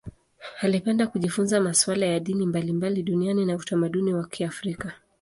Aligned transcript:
Alipenda 0.59 1.07
kujifunza 1.07 1.61
masuala 1.61 2.05
ya 2.05 2.19
dini 2.19 2.45
mbalimbali 2.45 3.03
duniani 3.03 3.45
na 3.45 3.55
utamaduni 3.55 4.13
wa 4.13 4.27
Kiafrika. 4.27 4.93